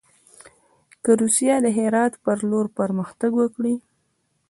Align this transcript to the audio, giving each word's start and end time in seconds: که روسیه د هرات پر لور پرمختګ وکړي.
که 1.03 1.11
روسیه 1.21 1.55
د 1.61 1.67
هرات 1.77 2.13
پر 2.23 2.37
لور 2.49 2.65
پرمختګ 2.79 3.31
وکړي. 3.37 3.75